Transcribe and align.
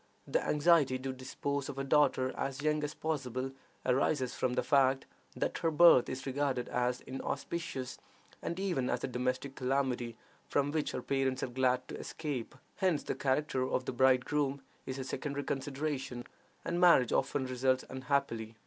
The 0.25 0.43
anxiety 0.43 0.97
to 0.97 1.13
dispose 1.13 1.69
of 1.69 1.77
a 1.77 1.83
daughter 1.83 2.33
as 2.35 2.63
young 2.63 2.83
as 2.83 2.95
possible 2.95 3.51
arises 3.85 4.33
from 4.33 4.53
the 4.55 4.63
fact 4.63 5.05
that 5.35 5.59
her 5.59 5.69
birth 5.69 6.09
is 6.09 6.25
regarded 6.25 6.67
as 6.69 7.01
inauspicious, 7.01 7.99
and 8.41 8.59
even 8.59 8.89
as 8.89 9.03
a 9.03 9.07
domestic 9.07 9.53
calamity, 9.53 10.17
from 10.49 10.71
which 10.71 10.93
her 10.93 11.03
parents 11.03 11.43
are 11.43 11.49
glad 11.49 11.87
to 11.89 11.97
escape. 11.99 12.55
Hence 12.77 13.03
the 13.03 13.13
character 13.13 13.61
of 13.69 13.85
the 13.85 13.93
bridegroom 13.93 14.63
is 14.87 14.97
a 14.97 15.03
secondary 15.03 15.43
consideration, 15.43 16.25
and 16.65 16.81
marriage 16.81 17.11
often 17.13 17.45
results 17.45 17.85
unhappily. 17.87 18.55